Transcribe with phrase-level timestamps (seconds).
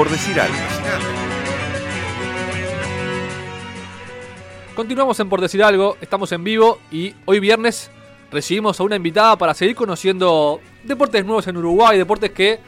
[0.00, 0.56] por decir algo.
[4.74, 7.90] Continuamos en Por Decir Algo, estamos en vivo y hoy viernes
[8.32, 12.60] recibimos a una invitada para seguir conociendo deportes nuevos en Uruguay, deportes que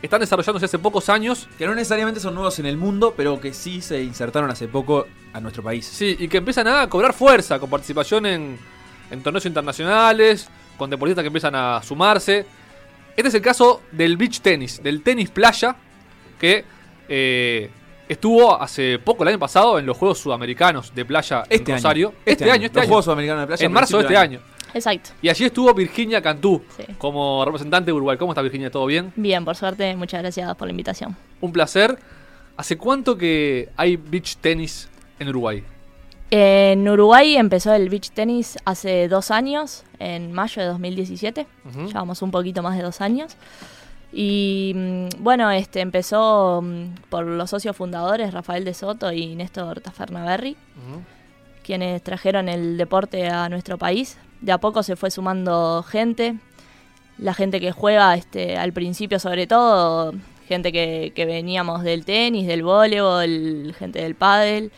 [0.00, 1.46] están desarrollándose hace pocos años.
[1.58, 5.06] Que no necesariamente son nuevos en el mundo, pero que sí se insertaron hace poco
[5.34, 5.84] a nuestro país.
[5.84, 8.58] Sí, y que empiezan a cobrar fuerza con participación en,
[9.10, 10.48] en torneos internacionales,
[10.78, 12.46] con deportistas que empiezan a sumarse.
[13.14, 15.76] Este es el caso del beach tenis, del tenis playa,
[16.40, 16.77] que
[17.08, 17.70] eh,
[18.08, 21.74] estuvo hace poco, el año pasado, en los Juegos Sudamericanos de Playa Este en año.
[21.76, 22.08] Rosario.
[22.20, 22.52] Este Este, año.
[22.54, 22.88] año, este Los año.
[22.88, 24.40] Juegos Sudamericanos de Playa En marzo de este año.
[24.74, 25.10] Exacto.
[25.22, 26.84] Y allí estuvo Virginia Cantú Sí.
[26.98, 28.18] como representante de Uruguay.
[28.18, 28.70] ¿Cómo está Virginia?
[28.70, 29.12] ¿Todo bien?
[29.16, 31.16] Bien, por suerte, muchas gracias por la invitación.
[31.40, 31.98] Un placer.
[32.56, 34.88] ¿Hace cuánto que hay beach tenis
[35.18, 35.62] en Uruguay?
[36.30, 41.46] En Uruguay empezó el beach tenis hace dos años, en mayo de 2017.
[41.64, 41.86] Ujú.
[41.86, 43.36] Llevamos un poquito más de dos años.
[44.12, 49.80] Y mm, bueno, este empezó mm, por los socios fundadores, Rafael de Soto y Néstor
[49.80, 50.56] Tafernaberry,
[51.62, 54.18] quienes trajeron el deporte a nuestro país.
[54.40, 56.36] De a poco se fue sumando gente,
[57.18, 60.14] la gente que juega este, al principio sobre todo,
[60.46, 64.72] gente que, que veníamos del tenis, del voleibol, gente del pádel,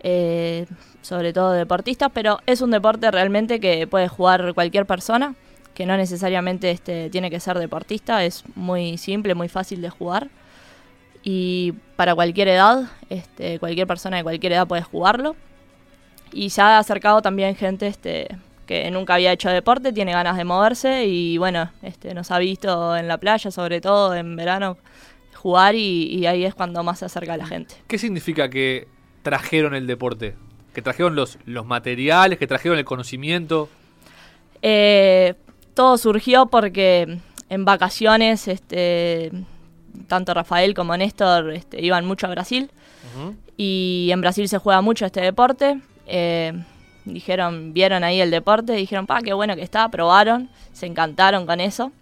[0.00, 0.66] eh,
[1.00, 5.34] sobre todo deportistas, pero es un deporte realmente que puede jugar cualquier persona,
[5.78, 10.28] que no necesariamente este, tiene que ser deportista, es muy simple, muy fácil de jugar.
[11.22, 15.36] Y para cualquier edad, este, cualquier persona de cualquier edad puede jugarlo.
[16.32, 18.26] Y se ha acercado también gente este,
[18.66, 22.96] que nunca había hecho deporte, tiene ganas de moverse y bueno, este, nos ha visto
[22.96, 24.78] en la playa, sobre todo en verano,
[25.36, 27.76] jugar y, y ahí es cuando más se acerca la gente.
[27.86, 28.88] ¿Qué significa que
[29.22, 30.34] trajeron el deporte?
[30.74, 32.36] ¿Que trajeron los, los materiales?
[32.36, 33.68] ¿Que trajeron el conocimiento?
[34.60, 35.34] Eh,
[35.78, 39.30] todo surgió porque en vacaciones, este,
[40.08, 42.68] tanto Rafael como Néstor este, iban mucho a Brasil
[43.56, 45.78] y en Brasil se juega mucho este deporte.
[46.08, 46.52] Eh,
[47.04, 51.60] dijeron, vieron ahí el deporte, dijeron, pa, qué bueno que está, probaron, se encantaron con
[51.60, 51.92] eso.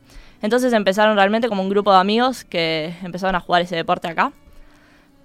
[0.41, 4.33] Entonces empezaron realmente como un grupo de amigos que empezaron a jugar ese deporte acá,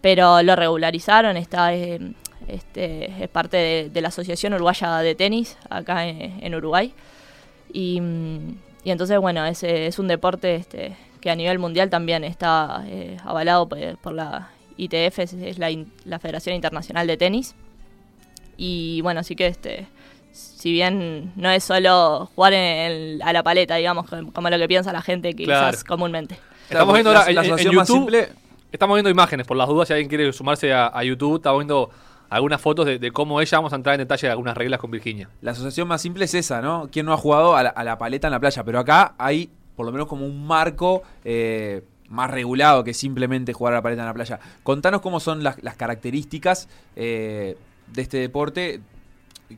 [0.01, 2.01] pero lo regularizaron, está, eh,
[2.49, 6.93] este, es parte de, de la Asociación Uruguaya de Tenis acá en, en Uruguay.
[7.73, 8.01] Y,
[8.83, 13.17] y entonces, bueno, es, es un deporte este, que a nivel mundial también está eh,
[13.23, 17.55] avalado por, por la ITF, es, es la, in- la Federación Internacional de Tenis.
[18.57, 19.87] Y bueno, así que este,
[20.31, 24.57] si bien no es solo jugar en el- a la paleta, digamos, como, como lo
[24.57, 25.69] que piensa la gente Claro.
[25.71, 26.37] quizás comúnmente.
[26.69, 27.85] Estamos viendo la, ahora en, la en- en YouTube.
[27.85, 28.29] simple.
[28.71, 31.89] Estamos viendo imágenes, por las dudas, si alguien quiere sumarse a, a YouTube, estamos viendo
[32.31, 34.89] algunas fotos de, de cómo ella, vamos a entrar en detalle de algunas reglas con
[34.89, 35.29] Virginia.
[35.41, 36.89] La asociación más simple es esa, ¿no?
[36.91, 38.63] ¿Quién no ha jugado a la, a la paleta en la playa?
[38.63, 43.73] Pero acá hay por lo menos como un marco eh, más regulado que simplemente jugar
[43.73, 44.39] a la paleta en la playa.
[44.63, 48.79] Contanos cómo son las, las características eh, de este deporte,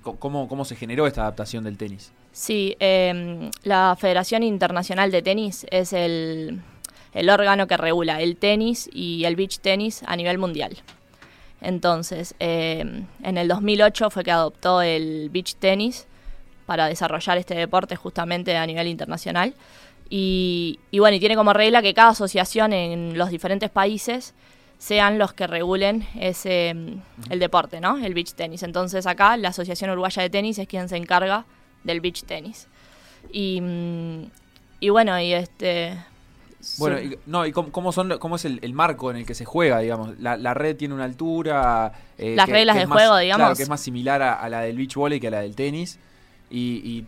[0.01, 2.11] cómo, cómo se generó esta adaptación del tenis.
[2.31, 6.61] Sí, eh, la Federación Internacional de Tenis es el,
[7.13, 10.77] el órgano que regula el tenis y el beach tenis a nivel mundial.
[11.63, 16.05] Entonces, eh, en el 2008 fue que adoptó el beach tenis
[16.65, 19.53] para desarrollar este deporte justamente a nivel internacional.
[20.09, 24.33] Y, y bueno, y tiene como regla que cada asociación en los diferentes países
[24.77, 27.97] sean los que regulen ese mm, el deporte, ¿no?
[27.97, 28.63] El beach tenis.
[28.63, 31.45] Entonces acá la Asociación Uruguaya de Tenis es quien se encarga
[31.85, 32.67] del beach tenis.
[33.31, 34.25] Y, mm,
[34.81, 35.97] y bueno, y este
[36.77, 39.35] Bueno, y, no, ¿y cómo, cómo son, cómo es el, el marco en el que
[39.35, 40.17] se juega, digamos?
[40.19, 41.91] La, la red tiene una altura...
[42.17, 43.39] eh, Las reglas de más- juego, digamos.
[43.39, 45.55] Claro, que es más similar a, a la del beach volley que a la del
[45.55, 45.99] tenis.
[46.49, 47.05] Y, y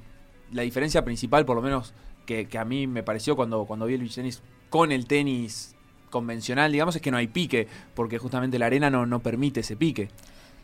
[0.52, 1.94] la diferencia principal, por lo menos,
[2.26, 5.76] que, que a mí me pareció cuando, cuando vi el beach tenis con el tenis
[6.10, 9.76] convencional, digamos, es que no hay pique, porque justamente la arena no, no permite ese
[9.76, 10.10] pique.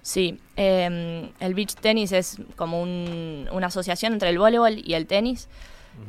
[0.02, 5.06] Sí, eh, el beach tenis es como un- una asociación entre el voleibol y el
[5.06, 5.48] tenis.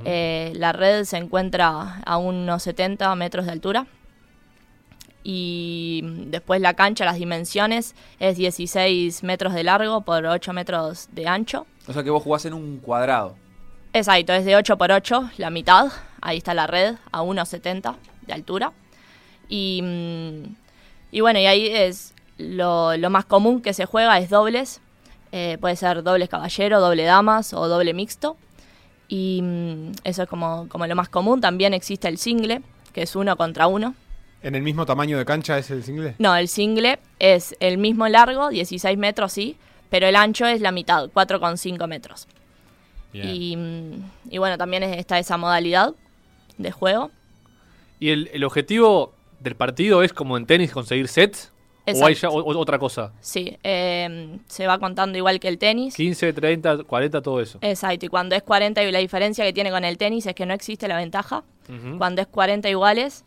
[0.05, 3.87] Eh, la red se encuentra a unos 70 metros de altura.
[5.25, 11.29] Y después la cancha, las dimensiones, es 16 metros de largo por 8 metros de
[11.29, 11.67] ancho.
[11.87, 13.37] O sea que vos jugás en un cuadrado.
[13.93, 15.93] Exacto, es de 8 por 8, la mitad.
[16.21, 17.95] Ahí está la red, a 1,70
[18.27, 18.73] de altura.
[19.49, 20.57] Y, mm,
[21.13, 24.81] y bueno, y ahí es lo, lo más común que se juega es dobles.
[25.31, 28.37] Eh, puede ser dobles caballero, doble damas o doble mixto.
[29.15, 31.43] Y mm, eso es como, como lo más común.
[31.43, 32.63] También existe el single,
[32.95, 33.95] que es uno contra uno.
[34.43, 36.15] ¿En el mismo tamaño de cancha es el single?
[36.19, 39.57] No, el single es el mismo largo, 16 metros, sí,
[39.91, 42.27] pero el ancho es la mitad, 4,5 metros.
[43.13, 45.93] Y, mm, y bueno, también es- está esa modalidad
[46.57, 47.11] de juego.
[48.01, 51.53] Y el, el objetivo del partido es como en tenis conseguir sets.
[51.85, 52.37] ¿O hay ya Exacto.
[52.37, 53.13] o- otra cosa?
[53.21, 55.95] Sí, eh, se va contando igual que el tenis.
[55.97, 57.59] 15, 30, 40, todo eso.
[57.61, 60.47] Exacto, y cuando es 40 y la diferencia que tiene con el tenis es que
[60.47, 61.43] no existe la ventaja.
[61.99, 63.25] Cuando es 40 iguales,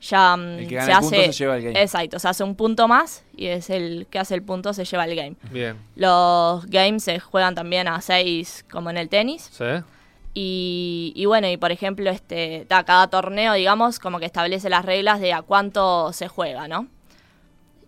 [0.00, 1.16] ya mm, El que gana se el hace...
[1.16, 1.80] punto se lleva el game.
[1.82, 5.04] Exacto, se hace un punto más y es el que hace el punto se lleva
[5.04, 5.36] el game.
[5.50, 5.76] Bien.
[5.94, 9.48] Los games se juegan también a 6 como en el tenis.
[9.52, 9.64] ¿Sí?
[10.34, 15.20] Y, y bueno, y por ejemplo, este, cada torneo, digamos, como que establece las reglas
[15.20, 16.88] de a cuánto se juega, ¿no?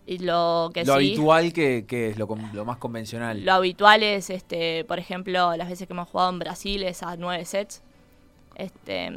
[0.07, 3.43] Y lo que Lo sí, habitual que, que es lo, lo más convencional.
[3.43, 7.15] lo habitual es, este, por ejemplo, las veces que hemos jugado en Brasil es a
[7.17, 7.81] 9 sets.
[8.55, 9.07] Este,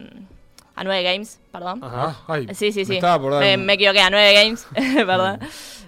[0.74, 1.82] a 9 games, perdón.
[1.84, 2.16] Ajá.
[2.26, 2.94] Ah, ay, Sí, sí, me sí.
[2.94, 4.66] estaba por dar Me, un- me equivoqué, a 9 games,
[5.06, 5.40] perdón.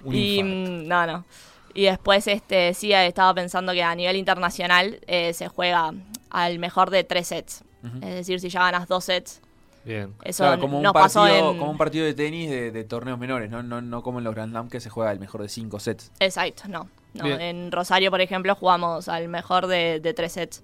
[0.03, 1.25] un y no, no.
[1.73, 5.93] Y después este sí estaba pensando que a nivel internacional eh, se juega
[6.29, 7.63] al mejor de 3 sets.
[8.01, 9.41] Es decir, si ya ganas 2 sets,
[9.83, 10.13] Bien.
[10.23, 11.57] eso Claro, como, un nos pasó partido, en...
[11.57, 13.63] como un partido de tenis de, de torneos menores, ¿no?
[13.63, 16.11] No, no como en los Grand Slam que se juega el mejor de cinco sets.
[16.19, 16.87] Exacto, no.
[17.13, 17.25] no.
[17.25, 20.63] En Rosario, por ejemplo, jugamos al mejor de, de 3 sets.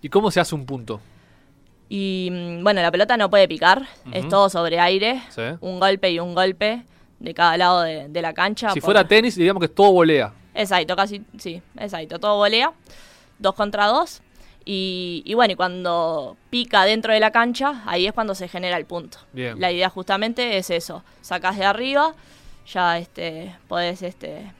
[0.00, 1.00] ¿Y cómo se hace un punto?
[1.88, 3.82] Y mm, bueno, la pelota no puede picar,
[4.12, 5.42] es todo sobre aire, ¿Sí?
[5.60, 6.84] un golpe y un golpe
[7.18, 8.70] de cada lado de, de la cancha.
[8.72, 10.32] Si por- fuera tenis, diríamos que todo volea.
[10.54, 12.72] Exacto, casi, sí, exacto, todo volea,
[13.38, 14.22] dos contra dos.
[14.64, 18.76] Y, y bueno, y cuando pica dentro de la cancha, ahí es cuando se genera
[18.76, 19.18] el punto.
[19.32, 19.60] Bien.
[19.60, 22.14] La idea justamente es eso, sacas de arriba,
[22.72, 24.52] ya este, podés este,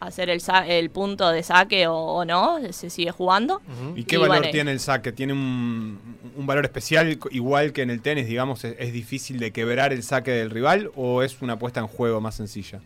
[0.00, 3.62] hacer el, sa- el punto de saque o, o no, se sigue jugando.
[3.96, 5.12] ¿Y qué Y valor bueno, tiene el saque?
[5.12, 5.98] ¿Tiene un,
[6.36, 8.62] un valor especial igual que en el tenis, digamos?
[8.64, 12.20] ¿Es, es difícil de quebrar el saque del rival o es una puesta en juego
[12.20, 12.80] más sencilla?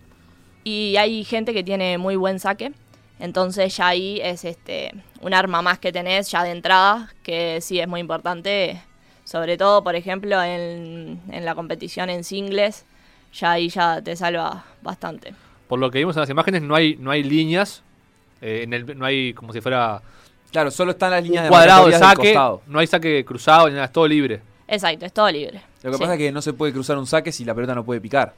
[0.65, 2.71] Y hay gente que tiene muy buen saque,
[3.23, 7.79] entonces ya ahí es este un arma más que tenés ya de entrada, que sí
[7.81, 8.83] es muy importante,
[9.25, 12.85] sobre todo, por ejemplo, en, en la competición en singles,
[13.33, 15.33] ya ahí ya te salva bastante.
[15.69, 17.83] Por lo que vimos en las imágenes, no hay, no hay líneas.
[18.41, 20.03] eh, en el, no hay como si fuera
[20.51, 22.35] Claro, solo están las líneas de cuadrado de saque.
[22.67, 24.43] No hay saque cruzado ni nada, es todo libre.
[24.69, 25.63] Exacto, es todo libre.
[25.83, 26.03] Lo que Sí.
[26.03, 28.35] pasa es que no se puede cruzar un saque si la pelota no puede picar.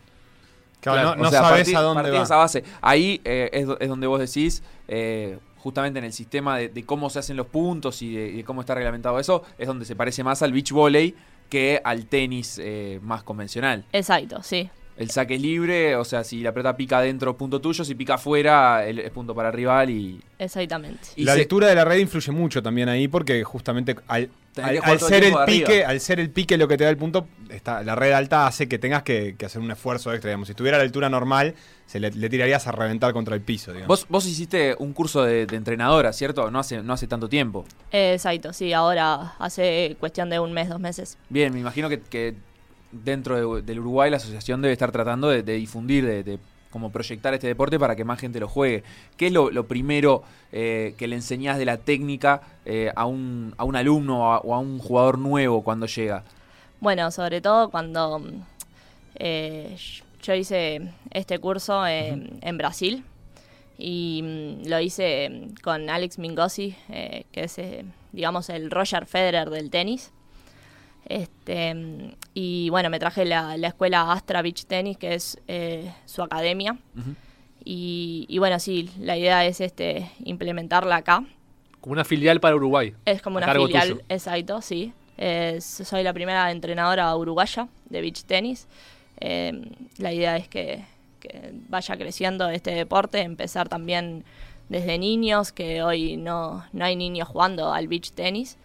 [0.84, 2.22] Claro, Claro, no, no o sea, sabes a dónde va.
[2.22, 2.62] esa base.
[2.82, 7.08] Ahí eh, es, es donde vos decís, eh, justamente en el sistema de, de cómo
[7.08, 9.96] se hacen los puntos y de, y de cómo está reglamentado eso, es donde se
[9.96, 11.14] parece más al beach volley
[11.48, 13.84] que al tenis eh, más convencional.
[13.92, 14.68] Exacto, sí.
[14.96, 18.14] El saque es libre, o sea, si la pelota pica adentro, punto tuyo, si pica
[18.14, 20.20] afuera, es punto para el rival y...
[20.38, 21.00] Exactamente.
[21.16, 25.00] y la se- altura de la red influye mucho también ahí porque justamente al, el
[25.00, 27.96] ser el pique, al ser el pique lo que te da el punto, está, la
[27.96, 30.28] red alta hace que tengas que, que hacer un esfuerzo extra.
[30.30, 30.46] Digamos.
[30.46, 31.54] Si estuviera a la altura normal,
[31.86, 33.72] se le, le tirarías a reventar contra el piso.
[33.72, 33.88] Digamos.
[33.88, 36.50] Vos, vos hiciste un curso de, de entrenadora, ¿cierto?
[36.52, 37.64] No hace, no hace tanto tiempo.
[37.90, 41.18] Exacto, sí, ahora hace cuestión de un mes, dos meses.
[41.30, 42.34] Bien, me imagino que, que
[43.04, 46.38] dentro de- del Uruguay la asociación debe estar tratando de, de difundir, de, de
[46.70, 48.82] como proyectar este deporte para que más gente lo juegue.
[49.16, 53.54] ¿Qué es lo, lo primero eh, que le enseñás de la técnica eh, a, un,
[53.58, 56.24] a un alumno o a, o a un jugador nuevo cuando llega?
[56.80, 58.42] Bueno, sobre todo cuando mm,
[59.16, 59.76] eh,
[60.22, 60.80] yo hice
[61.10, 63.04] este curso en Brasil
[63.78, 64.22] y
[64.64, 67.56] mm, lo hice mm, con Alex Mingosi, eh, que es,
[68.12, 70.10] digamos, el Roger Federer del tenis.
[71.06, 75.92] Este, mm, y bueno, me traje la, la escuela Astra Beach Tennis, que es eh,
[76.06, 76.76] su academia.
[77.64, 81.24] Y, y bueno, sí, la idea es este implementarla acá.
[81.80, 82.94] Como una filial para Uruguay.
[83.04, 84.02] Es como una filial, tuyo.
[84.08, 84.92] exacto, sí.
[85.16, 88.66] Es- soy la primera entrenadora uruguaya de beach tenis.
[89.20, 89.52] Eh,
[89.98, 90.84] la idea es que,
[91.20, 94.24] que vaya creciendo este deporte, empezar también
[94.68, 98.56] desde niños, que hoy no, no hay niños jugando al beach tenis.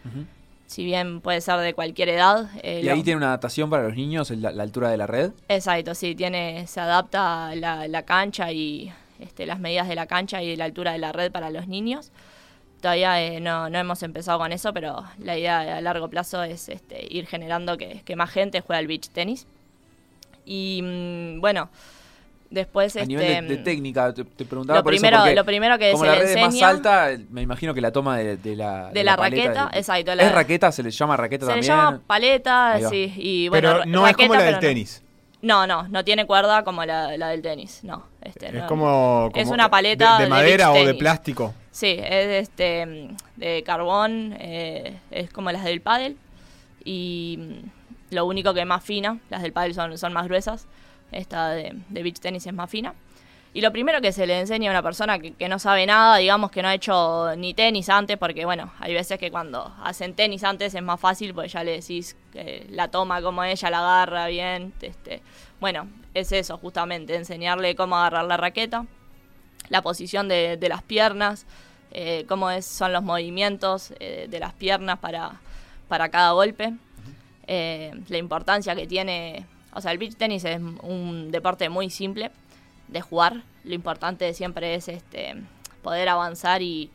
[0.70, 2.48] Si bien puede ser de cualquier edad.
[2.62, 5.32] eh, ¿Y lo- ahí tiene una adaptación para los niños, la altura de la red?
[5.48, 10.44] Exacto, sí, tiene, se adapta la, la cancha y este, las medidas de la cancha
[10.44, 12.12] y la altura de la red para los niños.
[12.82, 16.70] Todavía eh, no, no hemos empezado con eso, pero la idea a largo plazo es
[16.70, 19.48] este, ir generando que, que más gente juegue al beach tenis.
[20.46, 21.70] Y mm, bueno,
[22.50, 25.36] después A este, nivel de, de técnica, te, te preguntaba lo por primero, eso porque
[25.36, 27.92] lo primero que como se la le red es más alta, me imagino que la
[27.92, 28.90] toma de, de la...
[28.92, 30.16] de la, paleta raqueta, de- exacto.
[30.16, 30.72] la- ¿Es raqueta?
[30.72, 31.74] ¿Se le llama raqueta se le también?
[31.78, 33.14] llama paleta, sí.
[33.18, 35.04] Y, bueno, Pero no es como la del tenis.
[35.42, 38.04] No, no, no tiene cuerda como la, la del tenis, no.
[38.22, 38.68] Este, Es no.
[38.68, 41.54] como, Es como una paleta de, de de madera o de plástico.
[41.72, 46.18] Sí, es este de carbón, eh, es como las del pádel
[46.84, 50.66] y mm, lo único que es más fina, las del pádel son, son más gruesas,
[51.12, 52.94] esta de, de beach tenis es más fina.
[53.52, 56.18] Y lo primero que se le enseña a una persona que, que no sabe nada,
[56.18, 60.14] digamos que no ha hecho ni tenis antes, porque bueno, hay veces que cuando hacen
[60.14, 63.80] tenis antes es más fácil, porque ya le decís que la toma como ella, la
[63.80, 65.24] agarra bien, este,
[65.60, 68.86] bueno, es eso justamente, enseñarle cómo agarrar la raqueta,
[69.70, 71.48] la posición de, de las piernas,
[71.92, 75.42] eh, cómo es, son los movimientos eh, de las piernas para,
[75.88, 76.74] para cada golpe,
[77.48, 82.32] eh, la importancia que tiene, o sea, el beach tenis es un deporte muy simple
[82.88, 85.36] de jugar, lo importante siempre es este
[85.84, 86.90] poder avanzar y,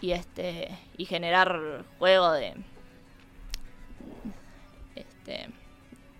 [0.00, 2.54] y este y generar juego de
[4.94, 5.46] este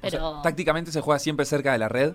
[0.02, 2.14] O sea, pero tácticamente se juega siempre cerca de la red.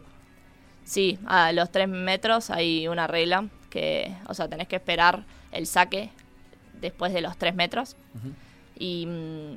[0.83, 5.65] sí a los tres metros hay una regla que o sea tenés que esperar el
[5.67, 6.09] saque
[6.81, 8.33] después de los tres metros Ujú.
[8.77, 9.07] y,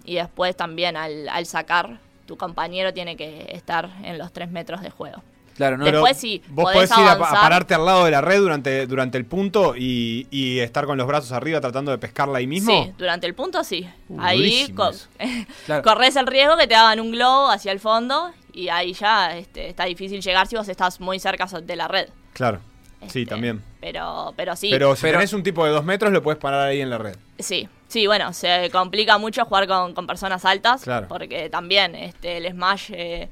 [0.04, 4.81] y después también al, al sacar tu compañero tiene que estar en los tres metros
[4.83, 5.23] de juego
[5.54, 8.38] Claro, no, Después sí, vos podés podés ir a, pararte al lado de la red
[8.38, 12.47] durante, durante el punto y, y estar con los brazos arriba tratando de pescarla ahí
[12.47, 12.85] mismo.
[12.85, 13.88] Sí, durante el punto sí.
[14.09, 14.90] Uh, ahí co-.
[15.66, 15.83] Claro.
[15.85, 19.69] corres el riesgo que te hagan un globo hacia el fondo y ahí ya este,
[19.69, 22.09] está difícil llegar si vos estás muy cerca de la red.
[22.33, 22.61] Claro.
[23.02, 23.62] Sí, Este, también.
[23.81, 26.69] Pero, pero sí, Pero si Pero- tenés un tipo de dos metros, lo puedes parar
[26.69, 27.16] ahí en la red.
[27.38, 31.06] sí, sí, bueno, se complica mucho jugar con, con personas altas Claro.
[31.08, 33.28] porque también este, el smash eh,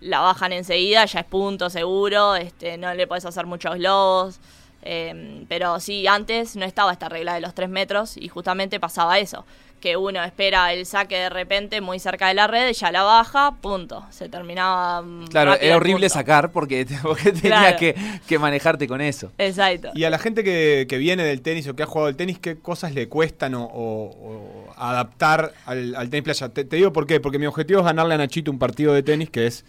[0.00, 4.38] la bajan enseguida, ya es punto seguro, este, no le puedes hacer muchos globos.
[4.82, 9.18] eh, pero sí, antes no estaba esta regla de los tres metros y justamente pasaba
[9.18, 9.44] eso.
[9.86, 13.52] Que uno espera el saque de repente muy cerca de la red, ya la baja,
[13.60, 14.04] punto.
[14.10, 15.00] Se terminaba.
[15.02, 16.14] mm, Claro, rápido era horrible punto.
[16.14, 17.76] sacar porque, porque tenías Claro.
[17.78, 17.94] que,
[18.26, 19.30] que manejarte con eso.
[19.38, 19.90] Exacto.
[19.94, 22.40] Y a la gente que, que viene del tenis o que ha jugado el tenis,
[22.40, 26.48] ¿qué cosas le cuestan o, o- o adaptar al, al tenis playa?
[26.48, 29.04] Te, te digo por qué, porque mi objetivo es ganarle a Nachito un partido de
[29.04, 29.64] tenis que es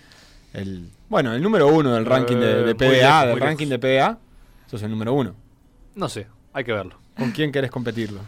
[0.54, 4.18] el, bueno, el número uno del ranking de, de Eh, lejos, del ranking de PDA.
[4.66, 5.36] Sos el número uno.
[5.94, 6.96] No sé, hay que verlo.
[7.16, 8.22] ¿Con quién querés competirlo?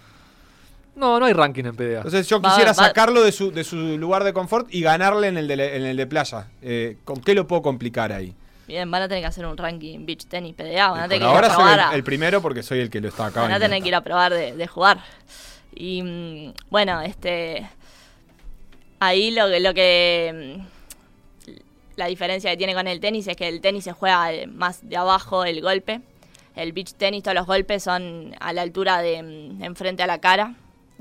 [0.96, 1.98] No, no hay ranking en PDA.
[1.98, 5.27] Entonces yo Va- quisiera va- sacarlo de su, de su lugar de confort y ganarle
[5.29, 6.48] en el de, en el de playa.
[6.62, 8.34] Eh, ¿Con qué lo puedo complicar ahí?
[8.67, 11.19] Bien, van a tener que hacer un ranking beach tenis PDA, van a Por tener
[11.19, 13.08] que ir ahora a soy probar el, a- el primero porque soy el que lo
[13.08, 13.41] está acá.
[13.41, 15.00] Van a tener que ir a probar de, de jugar.
[15.74, 17.67] Y mm, bueno, este.
[19.00, 20.58] Ahí lo, que- lo que.
[21.48, 21.51] mm,
[21.96, 24.88] La diferencia que tiene con el tenis es que el tenis se juega eh, más
[24.88, 26.01] de abajo el golpe.
[26.55, 29.24] El beach tenis, todos los golpes son a la altura de.
[29.24, 30.53] mm, enfrente a la cara,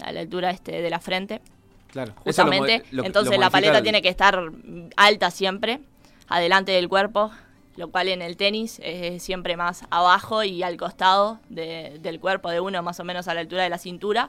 [0.02, 1.40] a la altura este, de la frente
[1.88, 2.12] Claro.
[2.22, 2.82] Justamente.
[2.90, 4.40] lo- lo Entonces la paleta el- tiene que estar
[4.96, 5.80] alta siempre,
[6.28, 7.30] adelante del cuerpo,
[7.76, 12.50] lo cual en el tenis es siempre más abajo y al costado de- del cuerpo
[12.50, 14.28] de uno, más o menos a la altura de la cintura.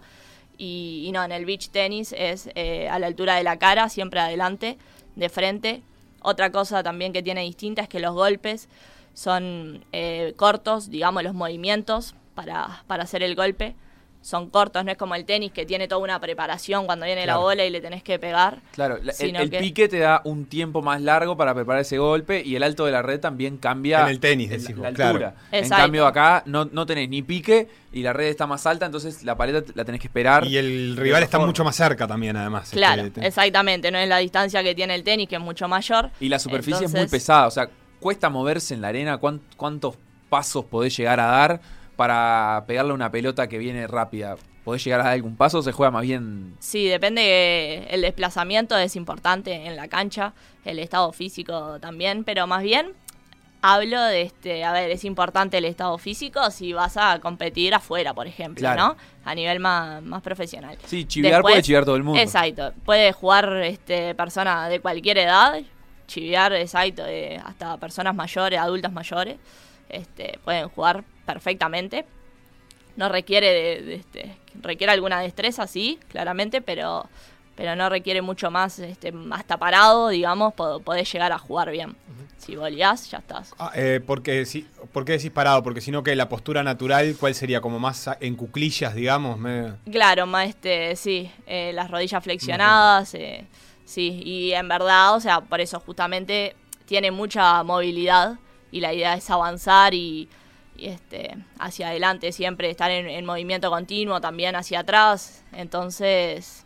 [0.58, 3.90] Y, y no, en el beach tenis es eh, a la altura de la cara,
[3.90, 4.78] siempre adelante,
[5.16, 5.82] de frente.
[6.22, 8.70] Otra cosa también que tiene distinta es que los golpes
[9.14, 13.76] son eh, cortos, digamos, los movimientos para, para hacer el golpe
[14.22, 17.40] son cortos, no es como el tenis que tiene toda una preparación cuando viene Claro.
[17.40, 18.60] la bola y le tenés que pegar.
[18.74, 21.82] Claro, la- el, sino el que- pique te da un tiempo más largo para preparar
[21.84, 24.76] ese golpe y el alto de la red también cambia En el tenis, la- decís
[24.78, 25.10] la, vos, claro.
[25.12, 25.36] altura.
[25.52, 29.24] En cambio acá no, no tenés ni pique y la red está más alta, entonces
[29.24, 30.46] la paleta la tenés que esperar.
[30.46, 31.48] Y el rival está forma.
[31.48, 32.72] mucho más cerca también, además.
[32.72, 35.68] Claro, Este, te- exactamente, no es la distancia que tiene el tenis, que es mucho
[35.70, 36.10] mayor.
[36.20, 37.70] Y la superficie es muy pesada, o sea,
[38.02, 39.18] cuesta moverse en la arena.
[39.18, 39.96] ¿Cuán- ¿Cuántos
[40.30, 41.62] pasos podés llegar a dar
[42.00, 44.38] para pegarle una pelota que viene rápida?
[44.64, 46.56] ¿Podés llegar a dar algún paso o se juega más bien?
[46.60, 50.32] Sí, depende, eh, el desplazamiento es importante en la cancha,
[50.64, 52.94] el estado físico también, pero más bien
[53.62, 58.14] hablo de este, a ver, es importante el estado físico si vas a competir afuera,
[58.14, 58.82] por ejemplo, Claro.
[58.90, 58.98] ¿no?
[59.26, 60.78] A nivel más, más profesional.
[60.86, 62.22] Sí, Después- puede chivear todo el mundo.
[62.22, 65.60] Exacto, puede jugar este, persona de cualquier edad,
[66.08, 69.36] chiviar, exacto, de hasta personas mayores, adultas mayores,
[69.90, 72.06] este, pueden jugar perfectamente.
[72.96, 77.08] No requiere de, de, este, requiere alguna destreza, sí, claramente, pero,
[77.56, 81.96] pero no requiere mucho más, este, hasta parado, digamos, po- podés llegar a jugar bien.
[82.40, 83.54] Si boleás, ya estás.
[83.60, 85.62] Ah, eh, porque si, ¿Por qué decís parado?
[85.62, 87.62] Porque si no que la postura natural, ¿cuál sería?
[87.62, 89.38] Como más en cuclillas, digamos.
[89.38, 93.46] me- Claro, más este, sí, eh, las rodillas flexionadas, eh,
[93.86, 96.56] sí, y en verdad, o sea, por eso justamente
[96.86, 98.40] tiene mucha movilidad
[98.72, 100.28] y la idea es avanzar y,
[100.88, 106.66] este, hacia adelante siempre, estar en, en movimiento continuo, también hacia atrás, entonces,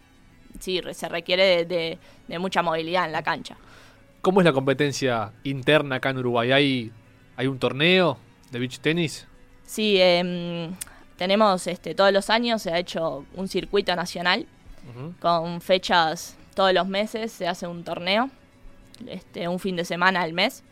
[0.60, 3.58] sí, se requiere de, de- de mucha movilidad en la cancha.
[4.22, 6.51] ¿Cómo es la competencia interna acá en Uruguay?
[6.53, 6.91] ¿Hay,
[7.36, 8.17] hay un torneo
[8.51, 9.27] de beach tenis?
[9.65, 10.74] Sí, em,
[11.17, 14.46] tenemos, este, todos los años se ha hecho un circuito nacional
[15.22, 18.29] con fechas todos los meses se hace un torneo,
[19.08, 20.63] este, un fin de semana al mes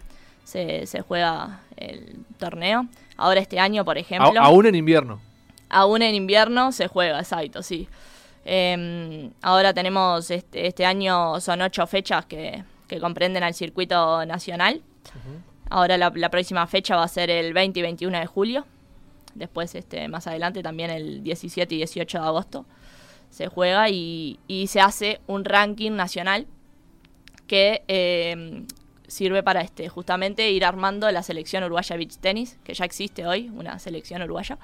[0.43, 2.85] se, se juega el torneo.
[3.21, 5.19] Ahora este año, por A- ejemplo, aún en invierno.
[5.69, 7.87] aún en invierno se juega, exacto, sí.
[8.45, 14.81] Em, ahora tenemos, este, este año son ocho fechas que, que comprenden al circuito nacional.
[15.69, 18.65] Ahora la, la próxima fecha va a ser el 20 y 21 de julio.
[19.35, 22.65] Después, este, más adelante, también el 17 y 18 de agosto
[23.29, 26.47] se juega y, y se hace un ranking nacional
[27.47, 28.63] que eh,
[29.11, 33.49] sirve para este justamente ir armando la selección uruguaya beach tennis, que ya existe hoy,
[33.53, 34.57] una selección uruguaya.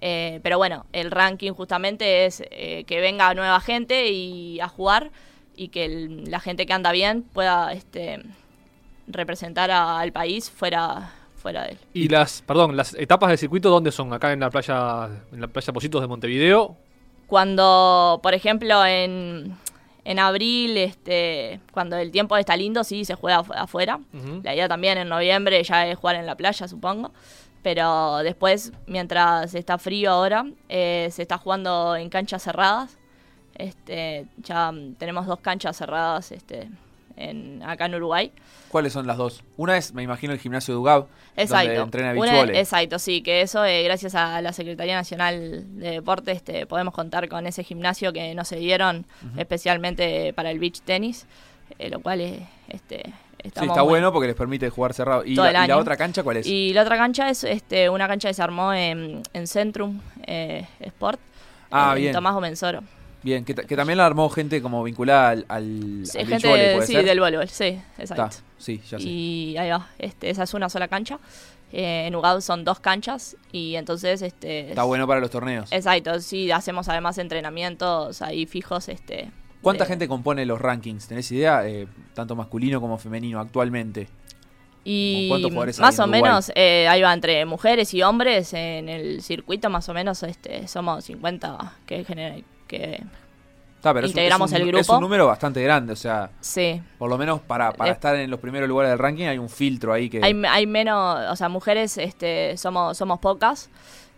[0.00, 5.10] Eh, pero bueno, el ranking justamente es eh, que venga nueva gente y a jugar
[5.56, 8.22] y que el- la gente que anda bien pueda este,
[9.06, 11.78] representar a- al país fuera, fuera de él.
[11.94, 14.12] Y las, perdón, las etapas del circuito, ¿dónde son?
[14.12, 16.76] Acá en la playa, en la playa Positos de Montevideo.
[17.26, 19.56] Cuando, por ejemplo, en,
[20.04, 24.00] en abril, este, cuando el tiempo está lindo, sí, se juega afu- afuera.
[24.12, 24.40] Ujú.
[24.42, 27.12] La idea también en noviembre ya es jugar en la playa, supongo.
[27.62, 32.98] Pero después, mientras está frío ahora, eh, se está jugando en canchas cerradas.
[33.54, 36.68] Este, ya tenemos dos canchas cerradas este,
[37.16, 38.32] en, acá en Uruguay.
[38.68, 39.42] ¿Cuáles son las dos?
[39.56, 41.82] Una es, me imagino, el gimnasio de UGAB, donde Exacto.
[41.82, 46.66] entrena Una- exacto, sí, que eso, eh, gracias a la Secretaría Nacional de Deportes, este,
[46.66, 51.26] podemos contar con ese gimnasio que nos dieron especialmente para el beach tenis,
[51.78, 53.02] eh, lo cual es, este,
[53.42, 55.24] Sí, está bueno porque les permite jugar cerrado.
[55.24, 56.46] ¿Y, la, y otra cancha cuál es?
[56.46, 60.64] Y la otra cancha es este, una cancha que se armó en, en Centrum eh,
[60.78, 61.18] Sport,
[61.68, 62.12] Ah, en bien.
[62.12, 62.84] Tomás Gomenzoro.
[63.22, 66.48] Bien, que, ta- que también la armó gente como vinculada al, al, Sí, al gente
[66.48, 67.04] volley, ¿puede sí, ser?
[67.04, 67.64] del voleibol, sí,
[67.98, 68.36] Está, exacto.
[68.58, 69.04] sí, ya sé.
[69.04, 71.18] Y ahí va, este, esa es una sola cancha.
[71.72, 74.20] Eh, en UGAB son dos canchas y entonces...
[74.20, 75.72] Este, Está bueno para los torneos.
[75.72, 78.88] Exacto, sí, hacemos además entrenamientos ahí fijos.
[78.88, 79.30] este
[79.62, 81.06] ¿Cuánta de- gente compone los rankings?
[81.08, 81.66] ¿Tenés idea?
[81.66, 84.08] Eh, tanto masculino como femenino actualmente.
[84.84, 86.22] Y ¿Cuántos jugadores hay más o Uruguay?
[86.22, 90.66] menos, eh, ahí va entre mujeres y hombres en el circuito, más o menos este
[90.66, 92.04] somos 50 que,
[92.78, 93.02] que
[93.76, 94.94] Está, pero es un- Integramos es un, el Es grupo.
[94.98, 96.80] un número bastante grande, o sea, sí.
[96.98, 99.48] por lo menos para, para Eh, estar en los primeros lugares del ranking hay un
[99.48, 100.20] filtro ahí que...
[100.22, 103.70] Hay, hay menos, o sea, mujeres este, somos, somos pocas.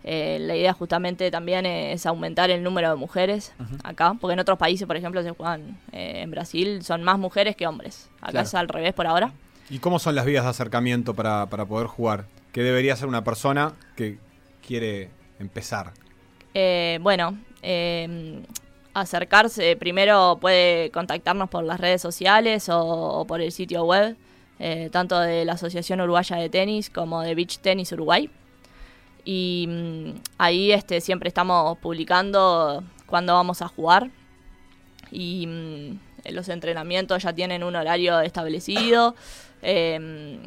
[0.07, 4.59] Eh, la idea justamente también es aumentar el número de mujeres acá, porque en otros
[4.59, 8.11] países, por ejemplo, se juegan eh, en Brasil, son más mujeres que hombres.
[8.21, 8.47] Acá Claro.
[8.47, 9.33] es al revés por ahora.
[9.71, 12.27] ¿Y cómo son las vías de acercamiento para, para poder jugar?
[12.53, 14.19] ¿Qué debería hacer una persona que
[14.67, 15.09] quiere
[15.41, 15.93] empezar?
[16.53, 18.43] Eh, bueno, eh,
[18.93, 24.17] acercarse, primero puede contactarnos por las redes sociales o, por el sitio web,
[24.61, 28.31] eh, tanto de la Asociación Uruguaya de Tenis como de Beach Tennis Uruguay.
[29.25, 34.11] Y mm, ahí este, siempre estamos publicando cuándo vamos a jugar.
[35.11, 35.99] Y mm,
[36.33, 39.17] los entrenamientos ya tienen un horario establecido.
[39.63, 40.39] Eh,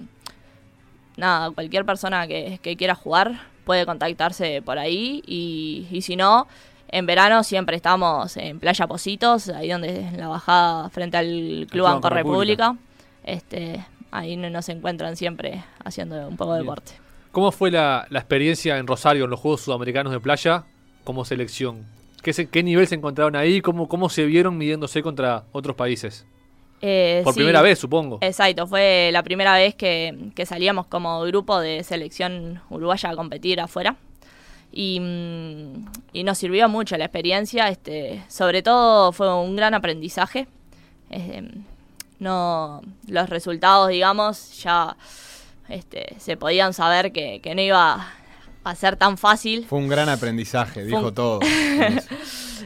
[1.17, 6.47] nada, cualquier persona que, que quiera jugar puede contactarse por ahí y, y si no,
[6.89, 11.84] en verano siempre estamos en Playa Positos, ahí donde en la bajada frente al Club
[11.84, 12.69] Banco República.
[12.69, 12.76] República.
[13.23, 16.65] Este, ahí no- nos encuentran siempre haciendo un poco de Bien.
[16.71, 16.93] deporte.
[17.32, 20.63] ¿Cómo fue la, la experiencia en Rosario, en los Juegos Sudamericanos de Playa,
[21.04, 21.86] como selección?
[22.23, 23.62] ¿Qué, se- qué nivel se encontraron ahí?
[23.62, 26.26] ¿Cómo, ¿Cómo se vieron midiéndose contra otros países?
[26.82, 28.19] Eh, Por sí, primera vez, supongo.
[28.21, 33.60] Exacto, fue la primera vez que, que salíamos como grupo de selección uruguaya a competir
[33.60, 33.95] afuera.
[34.71, 40.47] Y, mm, y nos sirvió mucho la experiencia, este, sobre todo fue un gran aprendizaje.
[41.10, 41.49] Eh,
[42.19, 44.97] no, los resultados, digamos, ya
[45.69, 48.08] este, se podían saber que, que no iba
[48.63, 49.65] a ser tan fácil.
[49.67, 51.39] Fue un gran aprendizaje, Fue dijo un- todo.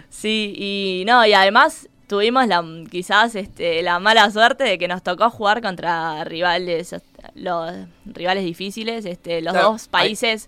[0.09, 5.01] Sí, y no, y además tuvimos la quizás este, la mala suerte de que nos
[5.03, 6.95] tocó jugar contra rivales,
[7.35, 7.71] los
[8.05, 9.05] rivales difíciles.
[9.05, 10.47] Este, los Claro, dos países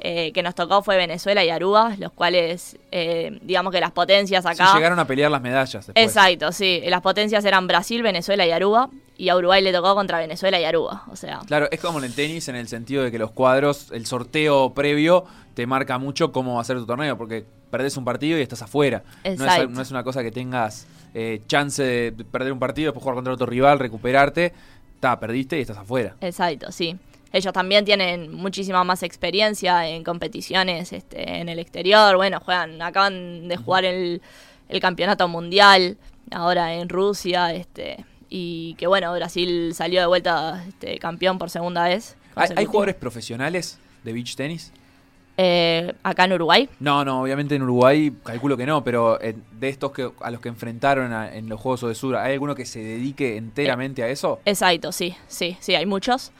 [0.00, 4.42] eh, que nos tocó fue Venezuela y Aruba, los cuales, eh, digamos que las potencias
[4.44, 4.74] Sí, acá.
[4.74, 6.04] llegaron a pelear las medallas después.
[6.06, 6.82] Exacto, sí.
[6.86, 8.90] Las potencias eran Brasil, Venezuela y Aruba.
[9.16, 11.04] Y a Uruguay le tocó contra Venezuela y Aruba.
[11.12, 13.90] O sea, Claro, es como en el tenis en el sentido de que los cuadros,
[13.92, 18.04] el sorteo previo te marca mucho cómo va a ser tu torneo, porque perdés un
[18.06, 19.02] partido y estás afuera.
[19.24, 23.02] No es, no es una cosa que tengas eh, chance de perder un partido, después
[23.02, 24.54] jugar contra otro rival, recuperarte.
[25.00, 26.14] Ta, perdiste y estás afuera.
[26.22, 26.96] Exacto, sí.
[27.32, 32.16] Ellos también tienen muchísima más experiencia en competiciones este, en el exterior.
[32.16, 34.20] Bueno, juegan, acaban de jugar el,
[34.68, 35.96] el campeonato mundial
[36.32, 41.84] ahora en Rusia, este, y que bueno, Brasil salió de vuelta este, campeón por segunda
[41.84, 42.16] vez.
[42.34, 44.72] ¿Hay, jugadores profesionales de beach tenis?
[45.36, 46.68] Eh, acá en Uruguay.
[46.80, 50.40] No, no, obviamente en Uruguay calculo que no, pero eh, de estos que a los
[50.40, 54.08] que enfrentaron a- en los Juegos de Sur, ¿hay alguno que se dedique enteramente a
[54.08, 54.40] eso?
[54.44, 56.30] Exacto, sí, sí, sí, hay muchos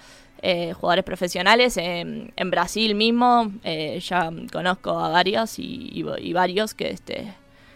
[0.43, 1.77] eh, jugadores profesionales.
[1.77, 7.35] En, en Brasil mismo eh, ya conozco a varios y, y- y varios que, este,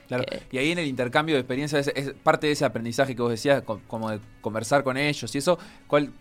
[0.08, 0.24] Claro.
[0.52, 3.30] Y ahí en el intercambio de experiencias, es, es parte de ese aprendizaje que vos
[3.30, 6.12] decías, co- como de conversar con ellos y eso, ¿cuál,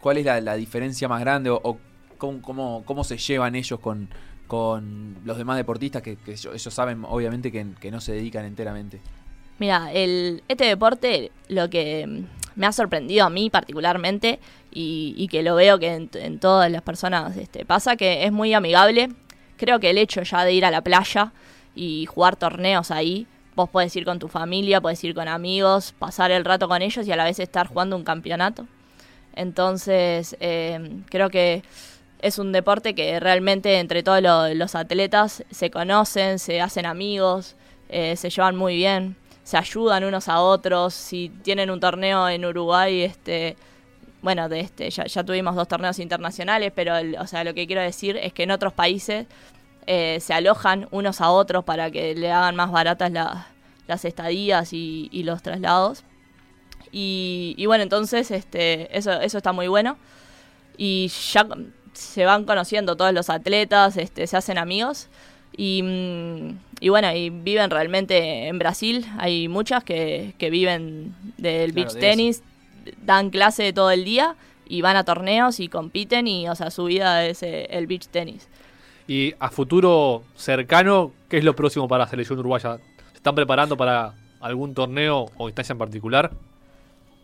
[0.00, 1.78] cuál es la, la diferencia más grande o, o
[2.16, 4.08] cómo, cómo, cómo se llevan ellos con,
[4.46, 8.44] con los demás deportistas que, que ellos ellos saben obviamente que, que no se dedican
[8.44, 9.00] enteramente?
[9.58, 12.24] Mira, el, este deporte lo que mm,
[12.56, 14.40] me ha sorprendido a mí particularmente
[14.72, 18.32] y, y que lo veo que en, en todas las personas este, pasa, que es
[18.32, 19.10] muy amigable.
[19.56, 21.32] Creo que el hecho ya de ir a la playa
[21.76, 26.32] y jugar torneos ahí, vos podés ir con tu familia, podés ir con amigos, pasar
[26.32, 28.66] el rato con ellos y a la vez estar jugando un campeonato.
[29.36, 31.62] Entonces, eh, creo que
[32.20, 37.56] es un deporte que realmente entre todos lo- los atletas se conocen, se hacen amigos,
[37.88, 40.94] eh, se llevan muy bien, se ayudan unos a otros.
[40.94, 43.56] Si tienen un torneo en Uruguay, este,
[44.22, 47.66] bueno, de este, ya, ya tuvimos dos torneos internacionales, pero el- o sea, lo que
[47.66, 49.26] quiero decir es que en otros países
[49.86, 53.48] eh, se alojan unos a otros para que le hagan más baratas la-
[53.86, 56.04] las estadías y, y los traslados.
[56.92, 59.98] Y, y bueno, entonces este, eso, eso está muy bueno.
[60.76, 61.46] Y ya
[61.92, 65.08] se van conociendo todos los atletas, este, se hacen amigos.
[65.56, 69.06] Y, mm, y bueno, y viven realmente en Brasil.
[69.18, 72.42] Hay muchas que, que viven del Claro, beach de tenis,
[73.04, 74.36] dan clase todo el día
[74.66, 78.08] y van a torneos y compiten y, o sea, su vida es eh, el beach
[78.08, 78.48] tenis.
[79.06, 82.78] Y a futuro cercano, ¿qué es lo próximo para la selección uruguaya?
[83.12, 86.30] ¿Se están preparando para algún torneo o instancia en particular?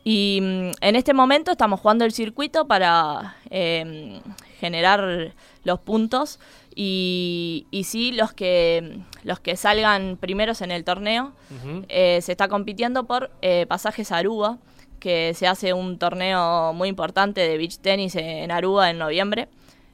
[0.05, 4.21] Y mm, en este momento estamos jugando el circuito para eh,
[4.59, 5.33] generar
[5.65, 6.39] los puntos
[6.75, 11.33] y, y sí los que los que salgan primeros en el torneo
[11.89, 14.59] eh, se está compitiendo por eh, pasajes a Aruba
[14.99, 19.49] que se hace un torneo muy importante de beach tenis en Aruba en noviembre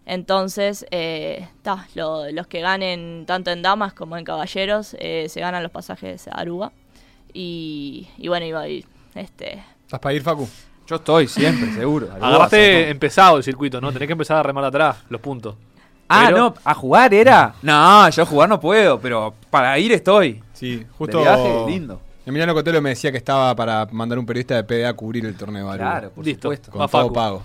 [0.05, 5.41] entonces eh, ta, lo- los que ganen tanto en damas como en caballeros eh, se
[5.41, 6.73] ganan los pasajes a Aruba
[7.33, 8.85] y, y bueno y va- y,
[9.15, 10.49] este ¿Estás para ir, Facu?
[10.89, 12.07] Yo estoy siempre, seguro.
[12.13, 13.93] Agarraste Guasa, empezado el circuito, ¿no?
[13.93, 15.55] Tenés que empezar a remar atrás los puntos.
[16.09, 17.55] Ah, Pero- no, a jugar era.
[17.63, 20.43] No, yo a jugar no puedo, pero para ir estoy.
[20.53, 21.19] Sí, justo.
[21.19, 22.01] De viaje, lindo.
[22.25, 25.37] Emiliano Cotelo me decía que estaba para mandar un periodista de PDA a cubrir el
[25.37, 25.79] torneo de.
[25.79, 26.43] Claro, por Listo.
[26.49, 26.71] supuesto.
[26.73, 27.43] Con todo pago.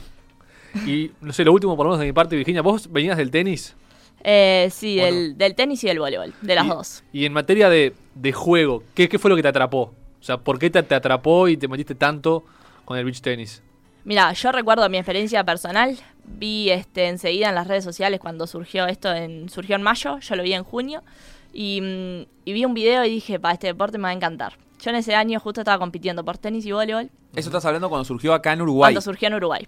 [0.85, 3.29] Y no sé, lo último por lo menos de mi parte, Virginia, vos venías del
[3.29, 3.75] tenis.
[4.23, 5.15] Eh, sí, Bueno.
[5.17, 7.03] del, del tenis y del voleibol, de las y, dos.
[7.11, 9.93] Y en materia de, de juego, ¿qué, qué fue lo que te atrapó?
[10.19, 12.45] O sea, ¿por qué te, te atrapó y te metiste tanto
[12.85, 13.61] con el beach tenis?
[14.05, 15.97] Mira, yo recuerdo mi experiencia personal.
[16.23, 20.35] Vi este enseguida en las redes sociales cuando surgió esto, en, surgió en mayo, yo
[20.35, 21.03] lo vi en junio.
[21.53, 24.57] Y, mm, y vi un video y dije, pa, este deporte me va a encantar.
[24.81, 27.09] Yo en ese año justo estaba compitiendo por tenis y voleibol.
[27.35, 28.87] Eso estás hablando cuando surgió acá en Uruguay.
[28.87, 29.67] Cuando surgió en Uruguay.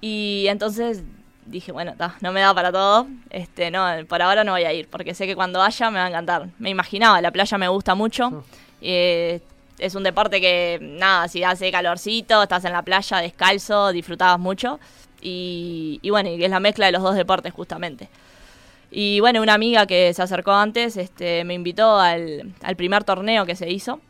[0.00, 1.02] Y entonces
[1.46, 3.06] dije, bueno, ta, no me da para todo.
[3.30, 6.06] Este, no, por ahora no voy a ir, porque sé que cuando vaya me va
[6.06, 6.48] a encantar.
[6.58, 8.44] Me imaginaba, la playa me gusta mucho.
[8.80, 9.40] Eh,
[9.78, 14.78] es un deporte que, nada, si hace calorcito, estás en la playa descalzo, disfrutabas mucho.
[15.24, 18.08] Y, y bueno, y es la mezcla de los dos deportes justamente.
[18.92, 23.44] Y bueno, una amiga que se acercó antes este, me invitó al, al primer torneo
[23.44, 24.00] que se hizo.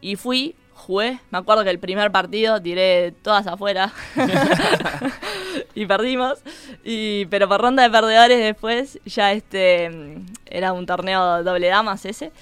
[0.00, 1.20] Y fui, jugué.
[1.30, 3.92] Me acuerdo que el primer partido tiré todas afuera.
[5.74, 6.40] y perdimos.
[6.82, 12.32] Y, pero por ronda de perdedores después, ya este era un torneo doble damas ese.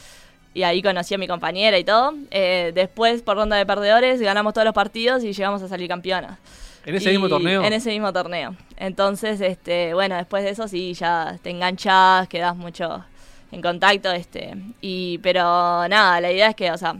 [0.55, 2.15] Y ahí conocí a mi compañera y todo.
[2.31, 6.39] Eh, después, por ronda de perdedores, ganamos todos los partidos y llegamos a salir campeonas.
[6.85, 7.63] ¿En ese Y- mismo torneo?
[7.63, 8.57] En ese mismo torneo.
[8.77, 13.05] Entonces, este, bueno, después de eso sí, ya te enganchas, quedas mucho
[13.53, 15.43] en contacto, este, y, pero
[15.89, 16.97] nada, la idea es que, o sea,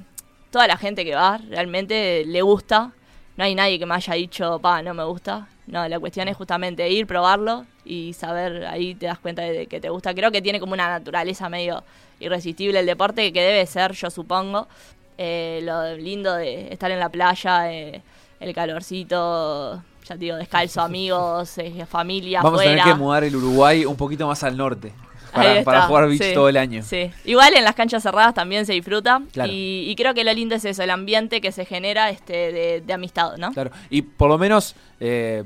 [0.51, 2.93] toda la gente que va realmente le gusta.
[3.37, 5.49] No hay nadie que me haya dicho, pa, no me gusta.
[5.67, 9.81] No, la cuestión es justamente ir, probarlo y saber, ahí te das cuenta de que
[9.81, 10.13] te gusta.
[10.15, 11.83] Creo que tiene como una naturaleza medio
[12.21, 14.69] irresistible el deporte, que debe ser, yo supongo,
[15.17, 18.03] eh, lo lindo de estar en la playa, eh,
[18.43, 23.37] el calorcito, ya te digo, descalzo, amigos, eh, familia, Vamos a tener que mudar el
[23.37, 24.93] Uruguay un poquito más al norte.
[25.65, 26.83] Para, jugar beach sí, todo el año.
[26.83, 27.11] Sí.
[27.25, 29.23] Igual en las canchas cerradas también se disfruta.
[29.33, 29.51] Claro.
[29.51, 32.83] Y, y creo que lo lindo es eso, el ambiente que se genera este de,
[32.83, 33.51] de amistad, ¿no?
[33.53, 33.71] Claro.
[33.89, 35.45] Y por lo menos eh,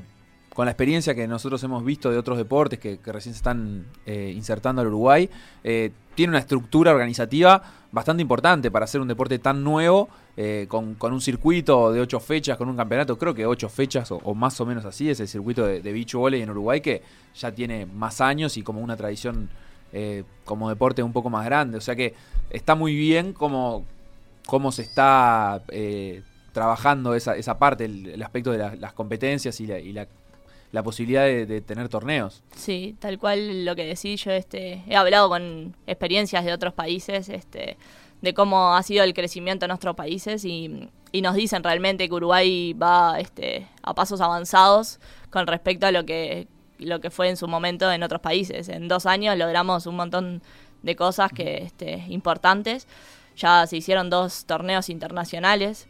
[0.57, 4.33] con la experiencia que nosotros hemos visto de otros deportes que, recién se están eh,
[4.35, 5.29] insertando al Uruguay,
[5.63, 10.95] eh, tiene una estructura organizativa bastante importante para hacer un deporte tan nuevo, eh, con,
[10.95, 14.59] con un circuito de ocho fechas, con un campeonato, creo que ocho fechas o, más
[14.59, 17.03] o menos así, es el circuito de, de beach volley en Uruguay que
[17.35, 19.49] ya tiene más años y como una tradición
[20.43, 21.77] como deporte un poco más grande.
[21.77, 22.15] O sea que
[22.49, 23.85] está muy bien como,
[24.47, 25.61] cómo se está
[26.51, 30.07] trabajando esa, esa parte, el, aspecto de la- las competencias y la, y la,
[30.71, 32.43] la posibilidad de, tener torneos.
[32.55, 37.29] Sí, tal cual lo que decís, yo este, he hablado con experiencias de otros países,
[37.29, 37.77] este,
[38.21, 42.13] de cómo ha sido el crecimiento en nuestros países y, y nos dicen realmente que
[42.13, 44.99] Uruguay va este, a pasos avanzados
[45.29, 46.47] con respecto a lo que,
[46.79, 48.69] lo que fue en su momento en otros países.
[48.69, 50.41] En dos años logramos un montón
[50.83, 52.87] de cosas que este, importantes.
[53.35, 55.87] Ya se hicieron dos torneos internacionales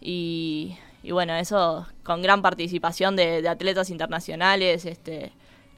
[0.00, 5.32] y, y bueno, eso con gran participación de, de atletas internacionales, este,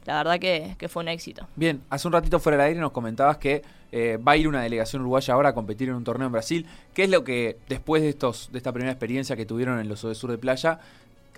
[0.04, 1.46] la verdad que, fue un éxito.
[1.54, 4.62] Bien, hace un ratito fuera del aire nos comentabas que eh, va a ir una
[4.62, 6.66] delegación uruguaya ahora a competir en un torneo en Brasil.
[6.92, 10.00] ¿Qué es lo que, después de, estos, de esta primera experiencia que tuvieron en los
[10.00, 10.80] Sur de Playa,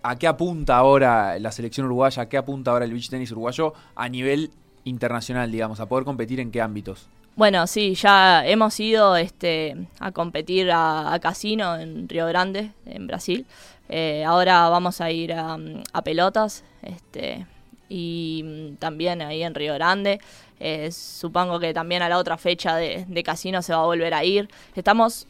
[0.03, 3.75] a qué apunta ahora la selección uruguaya, a qué apunta ahora el beach tenis uruguayo
[3.95, 4.51] a nivel
[4.85, 7.09] internacional, digamos, a poder competir en qué ámbitos?
[7.37, 13.09] Bueno, sí, ya hemos ido este, a competir a, a, Casino en Río Grande, en
[13.09, 13.45] Brasil.
[13.89, 15.59] Eh, ahora vamos a ir a,
[15.93, 17.47] a pelotas este,
[17.89, 20.21] y también ahí en Río Grande.
[20.61, 24.15] Eh, supongo que también a la otra fecha de, de, Casino se va a volver
[24.15, 24.49] a ir.
[24.77, 25.27] Estamos,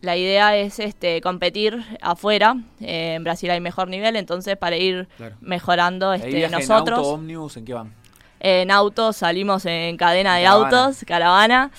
[0.00, 2.56] la idea es este, competir afuera.
[2.80, 5.36] Eh, en Brasil hay mejor nivel, entonces para ir claro.
[5.40, 6.98] mejorando este, nosotros.
[6.98, 7.94] En auto, ómnibus, ¿en qué van?
[8.40, 10.78] En auto salimos en cadena de caravana.
[10.78, 11.70] autos, caravana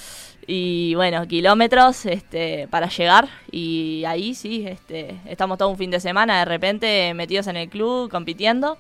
[0.48, 6.00] y bueno, kilómetros este, para llegar y ahí sí, este, estamos todo un fin de
[6.00, 8.78] semana de repente metidos en el club compitiendo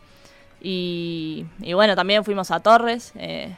[0.62, 3.14] y, y bueno, también fuimos a Torres.
[3.16, 3.56] Eh,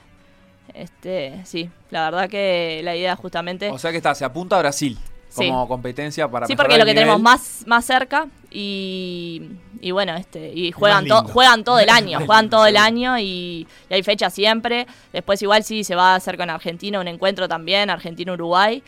[0.74, 3.72] este, sí, la verdad que la idea justamente...
[3.72, 4.98] O sea que está, se apunta a Brasil
[5.34, 5.68] como sí.
[5.68, 10.52] competencia para Sí, porque es lo que tenemos más, más cerca y, y bueno, este
[10.54, 14.30] y juegan, to, juegan todo el año, juegan todo el año y, y, hay fecha
[14.30, 14.88] siempre.
[15.14, 18.84] Después igual sí se va a hacer con Argentina un encuentro también, Argentina-Uruguay.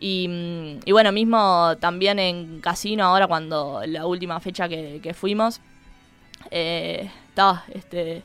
[0.00, 5.60] Y, y, bueno, mismo también en Casino ahora cuando la última fecha que, que fuimos,
[6.50, 8.22] eh, estaba, este,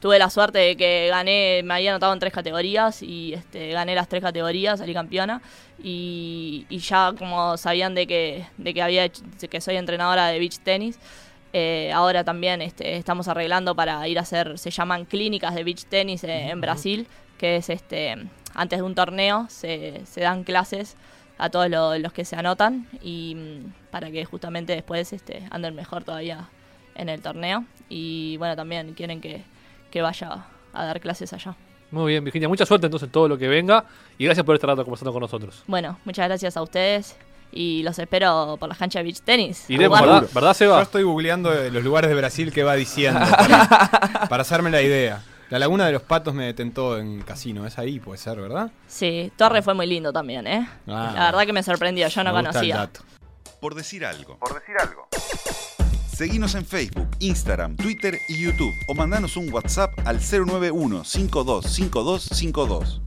[0.00, 3.94] tuve la suerte de que gané, me había anotado en tres categorías y este, gané
[3.94, 5.42] las tres categorías, salí campeona.
[5.82, 10.58] Y, y ya como sabían de que, de que había que soy entrenadora de beach
[10.58, 10.98] tenis,
[11.52, 15.84] eh, ahora también este, estamos arreglando para ir a hacer, se llaman clínicas de beach
[15.84, 17.06] tenis eh, en Brasil,
[17.38, 18.16] que es este
[18.54, 20.96] antes de un torneo se, se dan clases
[21.38, 23.36] a todos lo, los que se anotan y
[23.90, 26.48] para que justamente después este, anden mejor todavía
[26.94, 27.64] en el torneo.
[27.88, 29.42] Y bueno también quieren que
[29.90, 31.54] que vaya a dar clases allá.
[31.90, 33.84] Muy bien, Virginia, mucha suerte entonces en todo lo que venga
[34.16, 35.64] y gracias por estar conversando con nosotros.
[35.66, 37.16] Bueno, muchas gracias a ustedes
[37.52, 39.68] y los espero por la cancha de beach tenis.
[39.68, 40.28] Iremos, ¿verdad?
[40.32, 40.76] ¿verdad, Seba?
[40.76, 45.22] Yo estoy googleando los lugares de Brasil que va diciendo para, para hacerme la idea.
[45.50, 48.70] La Laguna de los Patos me tentó en casino, es ahí, puede ser, ¿verdad?
[48.86, 50.68] Sí, Torre fue muy lindo también, ¿eh?
[50.86, 52.88] Ah, la verdad que me sorprendió, yo no conocía.
[53.60, 54.38] Por decir algo.
[54.38, 55.08] Por decir algo.
[56.20, 63.00] Seguinos en Facebook, Instagram, Twitter y YouTube o mandanos un WhatsApp al 091 525252.